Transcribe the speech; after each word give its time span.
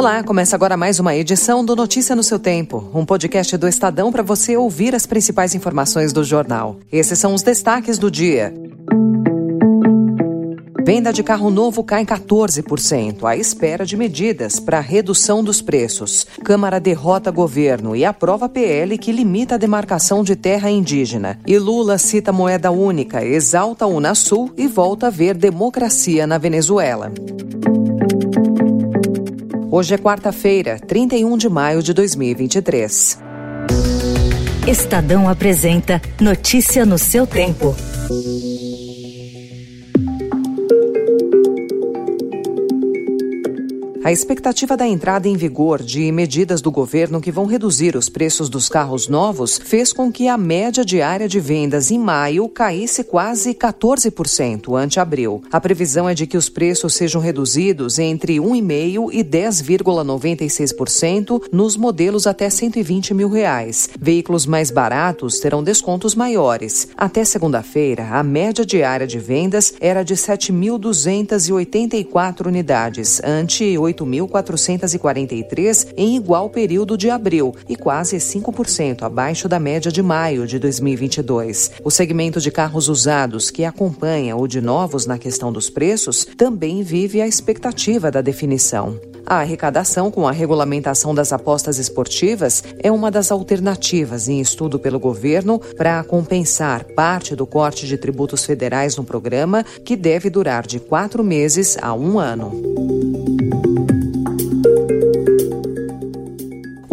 Olá, 0.00 0.24
começa 0.24 0.56
agora 0.56 0.78
mais 0.78 0.98
uma 0.98 1.14
edição 1.14 1.62
do 1.62 1.76
Notícia 1.76 2.16
no 2.16 2.22
seu 2.22 2.38
Tempo, 2.38 2.90
um 2.94 3.04
podcast 3.04 3.54
do 3.58 3.68
Estadão 3.68 4.10
para 4.10 4.22
você 4.22 4.56
ouvir 4.56 4.94
as 4.94 5.04
principais 5.04 5.54
informações 5.54 6.10
do 6.10 6.24
jornal. 6.24 6.78
Esses 6.90 7.18
são 7.18 7.34
os 7.34 7.42
destaques 7.42 7.98
do 7.98 8.10
dia. 8.10 8.50
Venda 10.86 11.12
de 11.12 11.22
carro 11.22 11.50
novo 11.50 11.84
cai 11.84 12.06
14%, 12.06 13.24
à 13.24 13.36
espera 13.36 13.84
de 13.84 13.94
medidas 13.94 14.58
para 14.58 14.80
redução 14.80 15.44
dos 15.44 15.60
preços. 15.60 16.26
Câmara 16.42 16.80
derrota 16.80 17.30
governo 17.30 17.94
e 17.94 18.02
aprova 18.02 18.48
PL 18.48 18.96
que 18.96 19.12
limita 19.12 19.56
a 19.56 19.58
demarcação 19.58 20.24
de 20.24 20.34
terra 20.34 20.70
indígena. 20.70 21.38
E 21.46 21.58
Lula 21.58 21.98
cita 21.98 22.32
moeda 22.32 22.70
única, 22.70 23.22
exalta 23.22 23.84
a 23.84 23.88
Unasul 23.88 24.50
e 24.56 24.66
volta 24.66 25.08
a 25.08 25.10
ver 25.10 25.34
democracia 25.34 26.26
na 26.26 26.38
Venezuela. 26.38 27.12
Hoje 29.72 29.94
é 29.94 29.98
quarta-feira, 29.98 30.80
31 30.80 31.36
de 31.38 31.48
maio 31.48 31.80
de 31.80 31.94
2023. 31.94 33.20
Estadão 34.66 35.28
apresenta 35.28 36.02
Notícia 36.20 36.84
no 36.84 36.98
seu 36.98 37.24
tempo. 37.24 37.76
A 44.02 44.10
expectativa 44.10 44.78
da 44.78 44.86
entrada 44.86 45.28
em 45.28 45.36
vigor 45.36 45.82
de 45.82 46.10
medidas 46.10 46.62
do 46.62 46.70
governo 46.70 47.20
que 47.20 47.30
vão 47.30 47.44
reduzir 47.44 47.94
os 47.94 48.08
preços 48.08 48.48
dos 48.48 48.66
carros 48.66 49.08
novos 49.08 49.60
fez 49.62 49.92
com 49.92 50.10
que 50.10 50.26
a 50.26 50.38
média 50.38 50.82
diária 50.82 51.28
de 51.28 51.38
vendas 51.38 51.90
em 51.90 51.98
maio 51.98 52.48
caísse 52.48 53.04
quase 53.04 53.52
14% 53.52 54.74
ante 54.74 54.98
abril. 54.98 55.42
A 55.52 55.60
previsão 55.60 56.08
é 56.08 56.14
de 56.14 56.26
que 56.26 56.38
os 56.38 56.48
preços 56.48 56.94
sejam 56.94 57.20
reduzidos 57.20 57.98
entre 57.98 58.38
1,5% 58.38 59.10
e 59.12 59.22
10,96% 59.22 61.42
nos 61.52 61.76
modelos 61.76 62.26
até 62.26 62.48
120 62.48 63.12
mil 63.12 63.28
reais. 63.28 63.90
Veículos 64.00 64.46
mais 64.46 64.70
baratos 64.70 65.40
terão 65.40 65.62
descontos 65.62 66.14
maiores. 66.14 66.88
Até 66.96 67.22
segunda-feira, 67.22 68.08
a 68.12 68.22
média 68.22 68.64
diária 68.64 69.06
de 69.06 69.18
vendas 69.18 69.74
era 69.78 70.02
de 70.02 70.14
7.284 70.14 72.46
unidades, 72.46 73.20
ante 73.22 73.76
8.443 73.92 75.92
em 75.96 76.16
igual 76.16 76.50
período 76.50 76.96
de 76.96 77.10
abril 77.10 77.54
e 77.68 77.76
quase 77.76 78.16
5% 78.16 79.02
abaixo 79.02 79.48
da 79.48 79.58
média 79.58 79.90
de 79.90 80.02
maio 80.02 80.46
de 80.46 80.58
2022. 80.58 81.72
O 81.84 81.90
segmento 81.90 82.40
de 82.40 82.50
carros 82.50 82.88
usados, 82.88 83.50
que 83.50 83.64
acompanha 83.64 84.36
o 84.36 84.46
de 84.46 84.60
novos 84.60 85.06
na 85.06 85.18
questão 85.18 85.52
dos 85.52 85.70
preços, 85.70 86.26
também 86.36 86.82
vive 86.82 87.20
a 87.20 87.26
expectativa 87.26 88.10
da 88.10 88.20
definição. 88.20 88.98
A 89.26 89.36
arrecadação 89.36 90.10
com 90.10 90.26
a 90.26 90.32
regulamentação 90.32 91.14
das 91.14 91.32
apostas 91.32 91.78
esportivas 91.78 92.64
é 92.82 92.90
uma 92.90 93.12
das 93.12 93.30
alternativas 93.30 94.28
em 94.28 94.40
estudo 94.40 94.78
pelo 94.78 94.98
governo 94.98 95.60
para 95.76 96.02
compensar 96.02 96.84
parte 96.84 97.36
do 97.36 97.46
corte 97.46 97.86
de 97.86 97.96
tributos 97.96 98.44
federais 98.44 98.96
no 98.96 99.04
programa, 99.04 99.64
que 99.84 99.94
deve 99.94 100.30
durar 100.30 100.66
de 100.66 100.80
quatro 100.80 101.22
meses 101.22 101.76
a 101.80 101.94
um 101.94 102.18
ano. 102.18 103.09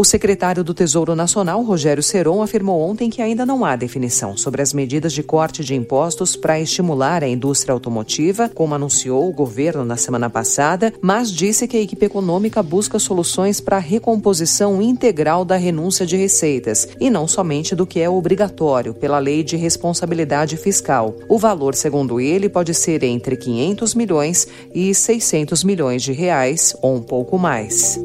Secretário 0.08 0.64
do 0.64 0.74
Tesouro 0.74 1.16
Nacional, 1.16 1.62
Rogério 1.64 2.02
Seron, 2.02 2.42
afirmou 2.42 2.82
ontem 2.82 3.10
que 3.10 3.22
ainda 3.22 3.46
não 3.46 3.66
há 3.66 3.76
definição 3.76 4.38
sobre 4.38 4.62
as 4.62 4.74
medidas 4.74 5.14
de 5.14 5.22
corte 5.22 5.64
de 5.64 5.76
impostos 5.76 6.36
para 6.36 6.60
estimular 6.60 7.24
a 7.24 7.28
indústria 7.28 7.74
automotiva, 7.74 8.50
como 8.50 8.74
anunciou 8.74 9.28
o 9.28 9.34
governo 9.34 9.84
na 9.84 9.98
semana 9.98 10.30
passada, 10.30 10.94
mas 11.02 11.32
disse 11.32 11.68
que 11.68 11.78
a 11.78 11.82
equipe 11.82 12.06
econômica 12.06 12.64
busca 12.64 12.98
soluções 12.98 13.60
para 13.60 13.78
a 13.78 13.82
recomposição 13.82 14.82
integral 14.82 15.44
da 15.44 15.58
renúncia 15.58 16.06
de 16.06 16.16
receitas 16.16 16.88
e 17.00 17.10
não 17.10 17.28
somente 17.28 17.76
do 17.76 17.86
que 17.86 18.00
é 18.00 18.10
obrigatório 18.10 18.94
pela 18.94 19.20
Lei 19.20 19.44
de 19.44 19.58
Responsabilidade 19.58 20.56
Fiscal. 20.58 21.16
O 21.28 21.38
valor, 21.38 21.76
segundo 21.76 22.20
ele, 22.20 22.48
pode 22.50 22.74
ser 22.74 23.04
entre 23.04 23.36
500 23.36 23.94
milhões 23.94 24.48
e 24.74 24.94
600 24.94 25.64
milhões 25.64 26.02
de 26.02 26.14
reais 26.14 26.76
ou 26.82 26.96
um 26.96 27.02
pouco 27.02 27.38
mais. 27.38 28.00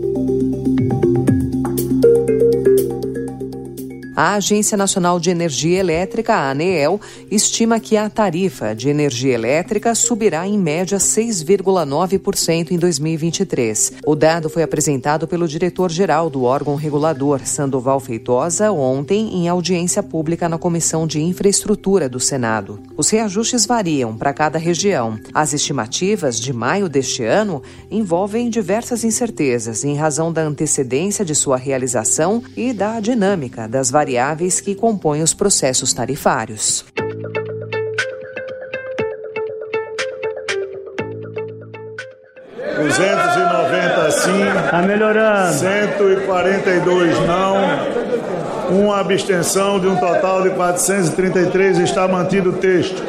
A 4.25 4.35
Agência 4.35 4.77
Nacional 4.77 5.19
de 5.19 5.31
Energia 5.31 5.81
Elétrica, 5.81 6.35
a 6.35 6.51
ANEEL, 6.51 7.01
estima 7.29 7.81
que 7.81 7.97
a 7.97 8.09
tarifa 8.09 8.73
de 8.73 8.89
energia 8.89 9.35
elétrica 9.35 9.97
subirá 9.97 10.47
em 10.47 10.57
média 10.57 10.97
6,9% 10.99 12.71
em 12.71 12.79
2023. 12.79 13.95
O 14.07 14.15
dado 14.15 14.49
foi 14.49 14.63
apresentado 14.63 15.27
pelo 15.27 15.49
diretor-geral 15.49 16.31
do 16.31 16.45
órgão 16.45 16.77
regulador, 16.77 17.41
Sandoval 17.45 17.99
Feitosa, 17.99 18.71
ontem 18.71 19.39
em 19.39 19.49
audiência 19.49 20.05
pública 20.05 20.49
na 20.49 20.57
Comissão 20.57 21.05
de 21.05 21.21
Infraestrutura 21.21 22.09
do 22.09 22.21
Senado. 22.21 22.79
Os 22.97 23.11
reajustes 23.11 23.67
variam 23.67 24.17
para 24.17 24.33
cada 24.33 24.57
região. 24.57 25.19
As 25.35 25.53
estimativas 25.53 26.39
de 26.39 26.53
maio 26.53 26.89
deste 26.89 27.25
ano 27.25 27.61
envolvem 27.91 28.49
diversas 28.49 29.03
incertezas 29.03 29.83
em 29.83 29.97
razão 29.97 30.33
da 30.33 30.43
antecedência 30.43 31.25
de 31.25 31.35
sua 31.35 31.57
realização 31.57 32.41
e 32.57 32.73
da 32.73 33.01
dinâmica 33.01 33.67
das 33.67 33.91
variações 33.91 34.12
variáveis 34.13 34.61
que 34.61 34.75
compõem 34.75 35.23
os 35.23 35.33
processos 35.33 35.95
tarifários. 35.95 36.85
Duzentos 42.77 43.37
e 43.37 43.53
noventa 43.53 44.11
sim. 44.11 44.65
Está 44.65 44.83
melhorando. 44.83 45.53
142 45.55 47.21
não. 47.27 47.57
Uma 48.71 49.01
abstenção 49.01 49.81
de 49.81 49.87
um 49.87 49.97
total 49.97 50.43
de 50.43 50.51
433 50.51 51.79
está 51.79 52.07
mantido 52.07 52.51
o 52.51 52.53
texto. 52.55 53.03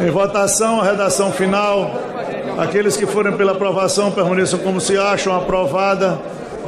Em 0.00 0.10
votação, 0.10 0.80
a 0.80 0.84
redação 0.84 1.32
final. 1.32 1.98
Aqueles 2.58 2.96
que 2.96 3.06
forem 3.06 3.34
pela 3.36 3.52
aprovação 3.52 4.10
permaneçam 4.10 4.58
como 4.58 4.80
se 4.80 4.98
acham 4.98 5.34
aprovada 5.34 6.18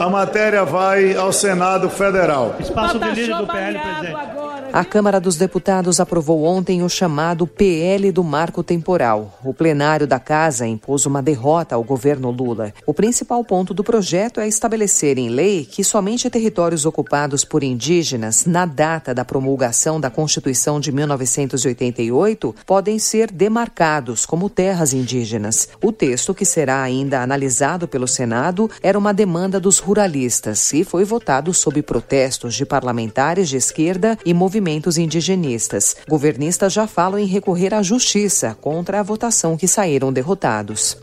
a 0.01 0.09
matéria 0.09 0.65
vai 0.65 1.15
ao 1.15 1.31
Senado 1.31 1.91
Federal. 1.91 2.57
Espaço 2.59 2.99
de 2.99 3.11
líder 3.11 3.37
do 3.37 3.47
PL, 3.47 3.79
presidente. 3.79 4.60
A 4.73 4.85
Câmara 4.85 5.19
dos 5.19 5.35
Deputados 5.35 5.99
aprovou 5.99 6.45
ontem 6.45 6.81
o 6.85 6.89
chamado 6.89 7.45
PL 7.45 8.13
do 8.13 8.23
Marco 8.23 8.63
Temporal. 8.63 9.37
O 9.45 9.53
plenário 9.53 10.07
da 10.07 10.21
Casa 10.21 10.65
impôs 10.65 11.07
uma 11.07 11.21
derrota 11.21 11.75
ao 11.75 11.83
governo 11.83 12.31
Lula. 12.31 12.73
O 12.87 12.95
principal 12.95 13.45
ponto 13.45 13.75
do 13.75 13.83
projeto 13.83 14.39
é 14.39 14.47
estabelecer 14.47 15.19
em 15.19 15.29
lei 15.29 15.65
que 15.65 15.83
somente 15.83 16.31
territórios 16.31 16.87
ocupados 16.87 17.45
por 17.45 17.65
indígenas 17.65 18.47
na 18.47 18.65
data 18.65 19.13
da 19.13 19.25
promulgação 19.25 20.01
da 20.01 20.09
Constituição 20.09 20.79
de 20.79 20.93
1988 20.93 22.55
podem 22.65 22.97
ser 23.01 23.33
demarcados 23.33 24.25
como 24.25 24.49
terras 24.49 24.93
indígenas. 24.93 25.69
O 25.83 25.91
texto, 25.91 26.33
que 26.33 26.45
será 26.45 26.81
ainda 26.81 27.23
analisado 27.23 27.89
pelo 27.89 28.07
Senado, 28.07 28.71
era 28.81 28.97
uma 28.97 29.13
demanda 29.13 29.59
dos 29.59 29.81
ruralistas 29.81 30.73
e 30.73 30.85
foi 30.85 31.05
votado 31.05 31.53
sob 31.53 31.83
protestos 31.83 32.55
de 32.55 32.65
parlamentares 32.65 33.49
de 33.49 33.57
esquerda 33.57 34.17
e 34.25 34.33
movimentos 34.33 34.60
indigenistas. 34.99 35.97
Governistas 36.09 36.73
já 36.73 36.87
falam 36.87 37.19
em 37.19 37.27
recorrer 37.27 37.75
à 37.75 37.83
justiça 37.83 38.57
contra 38.61 39.01
a 39.01 39.03
votação 39.03 39.57
que 39.57 39.67
saíram 39.67 40.13
derrotados. 40.13 40.97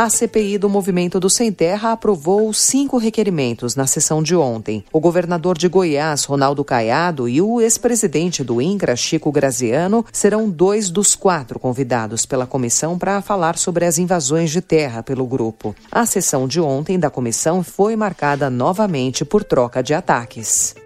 A 0.00 0.08
CPI 0.08 0.58
do 0.58 0.68
Movimento 0.68 1.18
do 1.18 1.28
Sem 1.28 1.50
Terra 1.50 1.90
aprovou 1.90 2.54
cinco 2.54 2.98
requerimentos 2.98 3.74
na 3.74 3.84
sessão 3.84 4.22
de 4.22 4.36
ontem. 4.36 4.84
O 4.92 5.00
governador 5.00 5.58
de 5.58 5.66
Goiás, 5.66 6.22
Ronaldo 6.22 6.64
Caiado, 6.64 7.28
e 7.28 7.42
o 7.42 7.60
ex-presidente 7.60 8.44
do 8.44 8.62
INCRA, 8.62 8.94
Chico 8.94 9.32
Graziano, 9.32 10.06
serão 10.12 10.48
dois 10.48 10.88
dos 10.88 11.16
quatro 11.16 11.58
convidados 11.58 12.24
pela 12.24 12.46
comissão 12.46 12.96
para 12.96 13.20
falar 13.20 13.58
sobre 13.58 13.86
as 13.86 13.98
invasões 13.98 14.52
de 14.52 14.60
terra 14.60 15.02
pelo 15.02 15.26
grupo. 15.26 15.74
A 15.90 16.06
sessão 16.06 16.46
de 16.46 16.60
ontem 16.60 16.96
da 16.96 17.10
comissão 17.10 17.64
foi 17.64 17.96
marcada 17.96 18.48
novamente 18.48 19.24
por 19.24 19.42
troca 19.42 19.82
de 19.82 19.94
ataques 19.94 20.76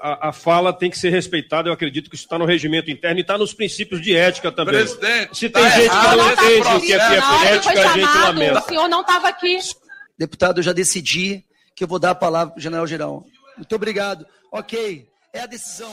a, 0.00 0.28
a, 0.28 0.32
fala 0.32 0.72
tem 0.72 0.90
que 0.90 0.98
ser 0.98 1.10
respeitada. 1.10 1.68
Eu 1.68 1.72
acredito 1.72 2.08
que 2.08 2.16
isso 2.16 2.24
está 2.24 2.38
no 2.38 2.44
regimento 2.44 2.90
interno 2.90 3.18
e 3.18 3.22
está 3.22 3.36
nos 3.36 3.52
princípios 3.52 4.00
de 4.00 4.14
ética 4.14 4.50
também. 4.52 4.74
Presidente, 4.74 5.36
Se 5.36 5.48
tem 5.48 5.62
tá 5.62 5.68
gente 5.70 5.84
errado, 5.84 6.10
que 6.10 6.16
não 6.16 6.32
entende 6.32 6.68
o 6.68 6.80
que 6.80 6.92
é, 6.92 6.98
que 6.98 7.14
é 7.14 7.54
ética, 7.54 7.80
a 7.80 7.92
gente 7.92 8.18
lamenta. 8.18 8.58
O 8.58 8.62
senhor 8.62 8.88
não 8.88 9.00
estava 9.00 9.28
aqui. 9.28 9.58
Deputado, 10.18 10.58
eu 10.58 10.62
já 10.62 10.72
decidi 10.72 11.44
que 11.74 11.84
eu 11.84 11.88
vou 11.88 11.98
dar 11.98 12.10
a 12.10 12.14
palavra 12.14 12.52
para 12.52 12.58
o 12.58 12.62
general 12.62 12.86
Girão. 12.86 13.24
Muito 13.56 13.74
obrigado. 13.74 14.26
Ok, 14.50 15.06
é 15.32 15.40
a 15.40 15.46
decisão. 15.46 15.92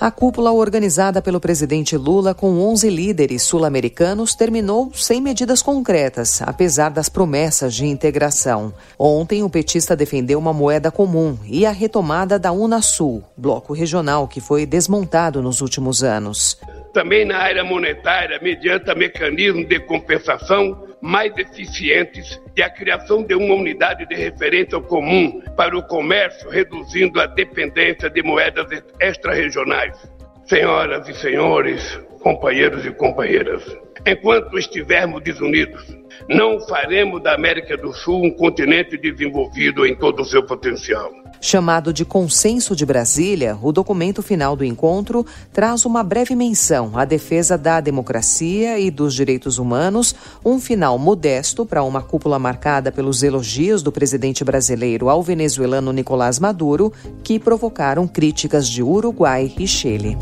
A 0.00 0.12
cúpula 0.12 0.52
organizada 0.52 1.20
pelo 1.20 1.40
presidente 1.40 1.96
Lula 1.96 2.32
com 2.32 2.60
11 2.60 2.88
líderes 2.88 3.42
sul-americanos 3.42 4.32
terminou 4.32 4.92
sem 4.94 5.20
medidas 5.20 5.60
concretas, 5.60 6.40
apesar 6.42 6.90
das 6.90 7.08
promessas 7.08 7.74
de 7.74 7.84
integração. 7.84 8.72
Ontem, 8.96 9.42
o 9.42 9.50
petista 9.50 9.96
defendeu 9.96 10.38
uma 10.38 10.52
moeda 10.52 10.92
comum 10.92 11.36
e 11.44 11.66
a 11.66 11.72
retomada 11.72 12.38
da 12.38 12.52
Unasul, 12.52 13.24
bloco 13.36 13.72
regional 13.72 14.28
que 14.28 14.40
foi 14.40 14.64
desmontado 14.64 15.42
nos 15.42 15.60
últimos 15.60 16.04
anos 16.04 16.56
também 16.98 17.24
na 17.24 17.38
área 17.38 17.62
monetária, 17.62 18.40
mediante 18.42 18.92
mecanismos 18.92 19.68
de 19.68 19.78
compensação 19.78 20.96
mais 21.00 21.32
eficientes 21.38 22.40
e 22.56 22.60
a 22.60 22.68
criação 22.68 23.22
de 23.22 23.36
uma 23.36 23.54
unidade 23.54 24.04
de 24.04 24.16
referência 24.16 24.80
comum 24.80 25.40
para 25.56 25.78
o 25.78 25.82
comércio, 25.84 26.50
reduzindo 26.50 27.20
a 27.20 27.26
dependência 27.26 28.10
de 28.10 28.20
moedas 28.20 28.66
extra-regionais. 28.98 29.96
Senhoras 30.44 31.08
e 31.08 31.14
senhores, 31.14 32.00
companheiros 32.18 32.84
e 32.84 32.90
companheiras, 32.90 33.62
enquanto 34.06 34.58
estivermos 34.58 35.22
desunidos, 35.22 35.82
não 36.28 36.60
faremos 36.60 37.22
da 37.22 37.34
América 37.34 37.76
do 37.76 37.92
Sul 37.92 38.24
um 38.24 38.30
continente 38.30 38.96
desenvolvido 38.96 39.86
em 39.86 39.94
todo 39.94 40.22
o 40.22 40.24
seu 40.24 40.44
potencial. 40.44 41.10
Chamado 41.40 41.92
de 41.92 42.04
Consenso 42.04 42.74
de 42.74 42.84
Brasília, 42.84 43.56
o 43.62 43.70
documento 43.70 44.22
final 44.22 44.56
do 44.56 44.64
encontro 44.64 45.24
traz 45.52 45.84
uma 45.84 46.02
breve 46.02 46.34
menção 46.34 46.98
à 46.98 47.04
defesa 47.04 47.56
da 47.56 47.80
democracia 47.80 48.78
e 48.78 48.90
dos 48.90 49.14
direitos 49.14 49.56
humanos, 49.58 50.14
um 50.44 50.58
final 50.58 50.98
modesto 50.98 51.64
para 51.64 51.84
uma 51.84 52.02
cúpula 52.02 52.38
marcada 52.38 52.90
pelos 52.90 53.22
elogios 53.22 53.82
do 53.82 53.92
presidente 53.92 54.42
brasileiro 54.42 55.08
ao 55.08 55.22
venezuelano 55.22 55.92
Nicolás 55.92 56.40
Maduro, 56.40 56.92
que 57.22 57.38
provocaram 57.38 58.08
críticas 58.08 58.68
de 58.68 58.82
Uruguai 58.82 59.52
e 59.56 59.66
Chile. 59.66 60.18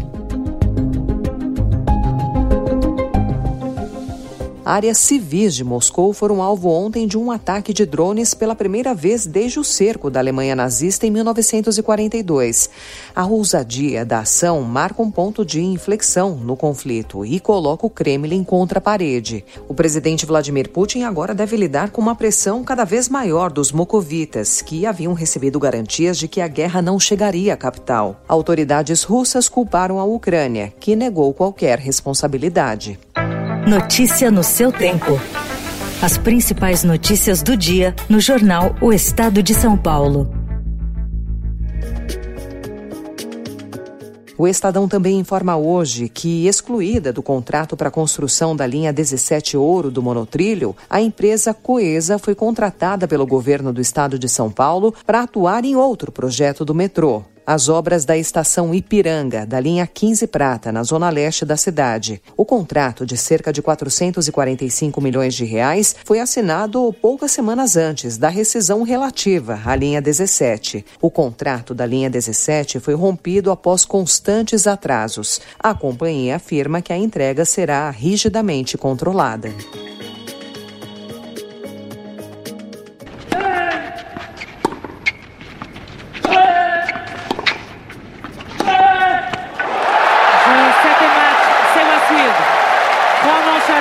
Áreas 4.69 4.99
civis 4.99 5.55
de 5.55 5.63
Moscou 5.63 6.13
foram 6.13 6.43
alvo 6.43 6.69
ontem 6.69 7.07
de 7.07 7.17
um 7.17 7.31
ataque 7.31 7.73
de 7.73 7.87
drones 7.87 8.35
pela 8.35 8.53
primeira 8.53 8.93
vez 8.93 9.25
desde 9.25 9.61
o 9.61 9.65
cerco 9.65 10.11
da 10.11 10.19
Alemanha 10.19 10.57
nazista 10.57 11.07
em 11.07 11.11
1942. 11.13 12.69
A 13.15 13.25
ousadia 13.27 14.05
da 14.05 14.19
ação 14.19 14.63
marca 14.63 15.01
um 15.01 15.09
ponto 15.09 15.45
de 15.45 15.63
inflexão 15.63 16.35
no 16.35 16.57
conflito 16.57 17.25
e 17.25 17.39
coloca 17.39 17.87
o 17.87 17.91
Kremlin 17.91 18.43
contra 18.43 18.81
a 18.81 18.83
parede. 18.83 19.45
O 19.69 19.73
presidente 19.73 20.27
Vladimir 20.27 20.69
Putin 20.71 21.03
agora 21.05 21.33
deve 21.33 21.57
lidar 21.57 21.91
com 21.91 22.01
uma 22.01 22.17
pressão 22.17 22.65
cada 22.65 22.83
vez 22.83 23.09
maior 23.09 23.53
dos 23.53 23.71
mocovitas, 23.71 24.63
que 24.63 24.85
haviam 24.85 25.13
recebido 25.13 25.61
garantias 25.61 26.19
de 26.19 26.27
que 26.27 26.41
a 26.41 26.49
guerra 26.49 26.83
não 26.83 26.99
chegaria 26.99 27.55
à 27.55 27.57
capital. 27.57 28.21
Autoridades 28.27 29.05
russas 29.05 29.49
culparam 29.49 30.01
a 30.01 30.05
Ucrânia, 30.05 30.75
que 30.81 30.97
negou 30.97 31.33
qualquer 31.33 31.79
responsabilidade. 31.79 32.99
Notícia 33.67 34.31
no 34.31 34.45
seu 34.45 34.71
tempo. 34.71 35.21
As 36.01 36.17
principais 36.17 36.85
notícias 36.85 37.43
do 37.43 37.57
dia 37.57 37.97
no 38.09 38.21
jornal 38.21 38.77
O 38.81 38.93
Estado 38.93 39.43
de 39.43 39.53
São 39.55 39.77
Paulo. 39.77 40.31
O 44.39 44.47
Estadão 44.47 44.87
também 44.87 45.19
informa 45.19 45.57
hoje 45.57 46.09
que, 46.09 46.47
excluída 46.47 47.13
do 47.13 47.25
contrato 47.25 47.77
para 47.77 47.89
a 47.89 47.91
construção 47.91 48.55
da 48.55 48.65
linha 48.65 48.93
17 48.93 49.57
Ouro 49.57 49.91
do 49.91 50.01
monotrilho, 50.01 50.77
a 50.89 51.01
empresa 51.01 51.53
Coesa 51.53 52.21
foi 52.21 52.37
contratada 52.37 53.09
pelo 53.09 53.27
governo 53.27 53.73
do 53.73 53.81
estado 53.81 54.17
de 54.17 54.29
São 54.29 54.49
Paulo 54.49 54.95
para 55.05 55.23
atuar 55.23 55.65
em 55.65 55.75
outro 55.75 56.13
projeto 56.13 56.65
do 56.65 56.73
metrô 56.73 57.25
as 57.47 57.69
obras 57.69 58.05
da 58.05 58.17
estação 58.17 58.75
Ipiranga, 58.75 59.47
da 59.47 59.61
linha 59.61 59.87
15 59.87 60.27
Prata, 60.27 60.73
na 60.73 60.83
zona 60.83 61.09
leste 61.09 61.45
da 61.45 61.57
cidade. 61.57 62.21
O 62.37 62.45
contrato 62.45 63.07
de 63.07 63.17
cerca 63.17 63.53
de 63.53 63.63
445 63.63 65.01
milhões 65.01 65.35
de 65.35 65.45
reais 65.45 65.95
foi 66.05 66.19
assinado 66.19 66.95
poucas 67.01 67.31
semanas 67.31 67.77
antes 67.77 68.19
da 68.19 68.29
rescisão 68.29 68.83
relativa 68.83 69.61
à 69.65 69.77
linha 69.77 70.03
17. 70.03 70.85
O 71.01 71.11
contrato 71.11 71.73
da 71.75 71.87
linha 71.87 72.11
17 72.11 72.81
foi 72.81 72.95
rompido 72.95 73.51
após 73.51 73.85
constantes 73.85 74.67
atrasos. 74.67 75.41
A 75.59 75.73
companhia 75.73 76.37
afirma 76.37 76.83
que 76.83 76.93
a 76.93 76.99
entrega 76.99 77.45
será 77.45 77.89
rigidamente 77.91 78.77
controlada. 78.77 79.51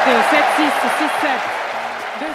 7-6, 0.06 0.12
6-7. 0.12 1.55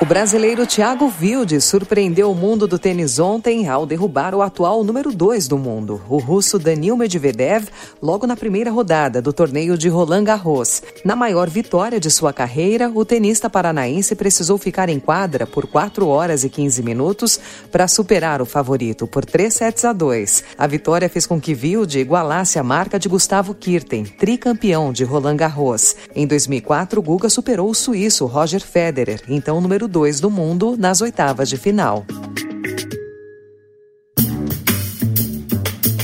O 0.00 0.04
brasileiro 0.04 0.66
Thiago 0.66 1.12
Wilde 1.20 1.60
surpreendeu 1.60 2.30
o 2.30 2.34
mundo 2.34 2.66
do 2.66 2.78
tênis 2.78 3.18
ontem 3.18 3.68
ao 3.68 3.86
derrubar 3.86 4.34
o 4.34 4.42
atual 4.42 4.82
número 4.82 5.12
2 5.12 5.46
do 5.48 5.56
mundo, 5.56 6.00
o 6.08 6.18
russo 6.18 6.58
Danil 6.58 6.96
Medvedev, 6.96 7.68
logo 8.00 8.26
na 8.26 8.36
primeira 8.36 8.70
rodada 8.70 9.22
do 9.22 9.32
torneio 9.32 9.78
de 9.78 9.88
Roland 9.88 10.24
Garros. 10.24 10.82
Na 11.04 11.16
maior 11.16 11.48
vitória 11.48 12.00
de 12.00 12.10
sua 12.10 12.32
carreira, 12.32 12.90
o 12.94 13.04
tenista 13.04 13.48
paranaense 13.48 14.14
precisou 14.14 14.58
ficar 14.58 14.88
em 14.88 14.98
quadra 14.98 15.46
por 15.46 15.66
4 15.66 16.06
horas 16.06 16.44
e 16.44 16.50
15 16.50 16.82
minutos 16.82 17.40
para 17.70 17.88
superar 17.88 18.42
o 18.42 18.46
favorito 18.46 19.06
por 19.06 19.24
3 19.24 19.52
sets 19.52 19.84
a 19.84 19.92
2. 19.92 20.44
A 20.58 20.66
vitória 20.66 21.08
fez 21.08 21.26
com 21.26 21.40
que 21.40 21.54
Wilde 21.54 22.00
igualasse 22.00 22.58
a 22.58 22.62
marca 22.62 22.98
de 22.98 23.08
Gustavo 23.08 23.54
Kirten, 23.54 24.04
tricampeão 24.04 24.92
de 24.92 25.04
Roland 25.04 25.36
Garros. 25.36 25.94
Em 26.14 26.26
2004, 26.26 27.00
Guga 27.00 27.30
superou 27.30 27.70
o 27.70 27.74
suíço 27.74 28.26
Roger 28.26 28.60
Federer, 28.60 29.22
então 29.28 29.60
número 29.70 29.86
2 29.86 30.18
do 30.18 30.28
mundo 30.28 30.76
nas 30.76 31.00
oitavas 31.00 31.48
de 31.48 31.56
final. 31.56 32.04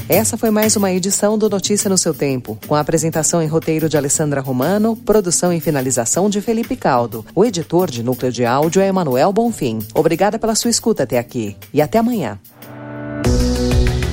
Essa 0.08 0.38
foi 0.38 0.52
mais 0.52 0.76
uma 0.76 0.92
edição 0.92 1.36
do 1.36 1.50
Notícia 1.50 1.90
no 1.90 1.98
seu 1.98 2.14
tempo, 2.14 2.56
com 2.68 2.76
a 2.76 2.80
apresentação 2.80 3.42
em 3.42 3.48
roteiro 3.48 3.88
de 3.88 3.96
Alessandra 3.96 4.40
Romano, 4.40 4.94
produção 4.94 5.52
e 5.52 5.58
finalização 5.58 6.30
de 6.30 6.40
Felipe 6.40 6.76
Caldo. 6.76 7.26
O 7.34 7.44
editor 7.44 7.90
de 7.90 8.04
núcleo 8.04 8.30
de 8.30 8.44
áudio 8.44 8.80
é 8.80 8.86
Emanuel 8.86 9.32
Bonfim. 9.32 9.80
Obrigada 9.92 10.38
pela 10.38 10.54
sua 10.54 10.70
escuta 10.70 11.02
até 11.02 11.18
aqui 11.18 11.56
e 11.74 11.82
até 11.82 11.98
amanhã. 11.98 12.38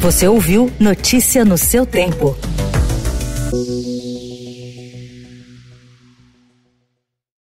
Você 0.01 0.27
ouviu 0.27 0.71
Notícia 0.79 1.45
no 1.45 1.59
seu 1.59 1.85
tempo. 1.85 2.35